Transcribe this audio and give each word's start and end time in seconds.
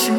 Скажи, 0.00 0.16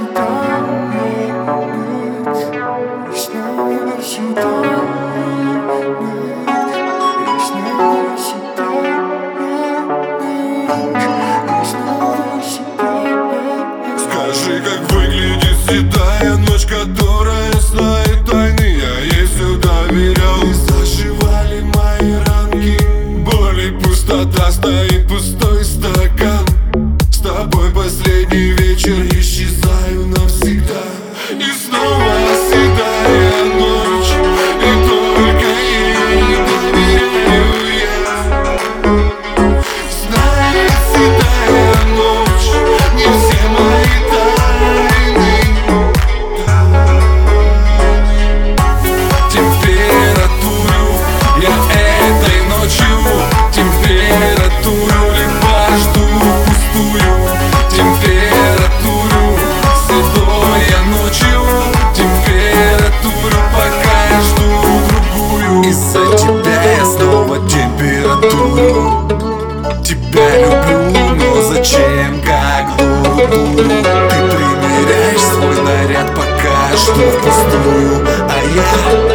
как 14.62 14.92
выглядит 14.92 15.58
седая 15.68 16.38
ночь, 16.38 16.68
которая 16.68 17.52
знает 17.54 18.24
тайны. 18.30 18.62
Я 18.62 19.00
ей 19.00 19.26
все 19.26 19.58
доверял 19.58 20.44
и 20.44 20.54
зашивали 20.54 21.62
мои 21.74 22.14
ранки. 22.28 22.78
Боль 23.24 23.62
и 23.62 23.72
пустота, 23.72 24.52
стоит 24.52 25.08
пустой 25.08 25.66
стакан 25.66 26.51
люблю, 70.52 71.16
но 71.16 71.42
зачем, 71.42 72.22
как 72.22 72.76
глупую 72.78 73.58
Ты 73.58 74.16
примеряешь 74.32 75.22
свой 75.22 75.62
наряд, 75.62 76.08
пока 76.10 76.76
жду 76.76 77.10
впустую 77.12 78.08
А 78.30 78.42
я 78.56 79.11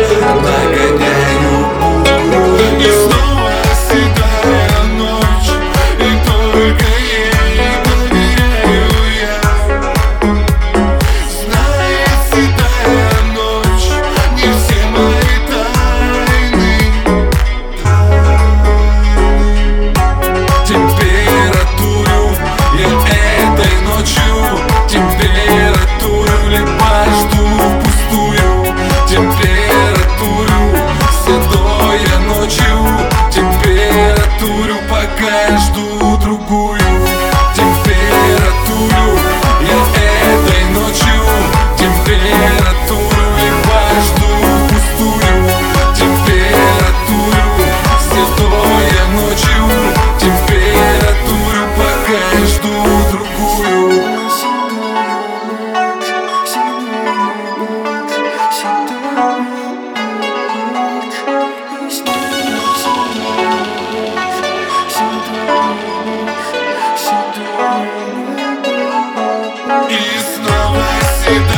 não 70.57 70.75
é 70.81 71.01
cedo. 71.23 71.56